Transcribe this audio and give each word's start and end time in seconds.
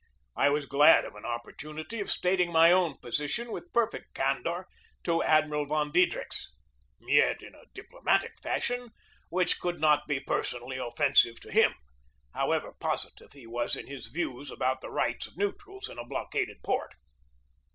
I 0.35 0.49
was 0.49 0.65
glad 0.65 1.05
of 1.05 1.13
an 1.13 1.25
opportunity 1.27 1.99
of 1.99 2.09
stating 2.09 2.51
my 2.51 2.71
own 2.71 2.95
posi 2.97 3.29
tion 3.29 3.51
with 3.51 3.71
perfect 3.71 4.15
candor 4.15 4.65
to 5.03 5.21
Admiral 5.21 5.67
von 5.67 5.91
Diedrichs, 5.91 6.47
yet 6.99 7.43
in 7.43 7.53
a 7.53 7.65
diplomatic 7.75 8.39
fashion 8.41 8.89
which 9.29 9.59
could 9.59 9.79
not 9.79 10.07
be 10.07 10.19
per 10.19 10.41
sonally 10.41 10.83
offensive 10.83 11.39
to 11.41 11.51
him, 11.51 11.75
however 12.33 12.73
positive 12.79 13.33
he 13.33 13.45
was 13.45 13.75
in 13.75 13.85
his 13.85 14.07
views 14.07 14.49
about 14.49 14.81
the 14.81 14.89
rights 14.89 15.27
of 15.27 15.37
neutrals 15.37 15.87
in 15.87 15.99
a 15.99 16.03
blockaded 16.03 16.63
port. 16.63 16.95